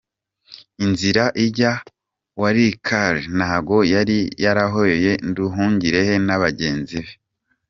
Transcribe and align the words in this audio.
Inzira 0.85 1.23
ijya 1.45 1.73
Walikale 2.41 3.21
ntago 3.37 3.77
yari 3.93 4.17
yoroheye 4.43 5.11
Nduhungirehe 5.27 6.13
na 6.27 6.35
bagenzi 6.43 6.97
be. 7.05 7.13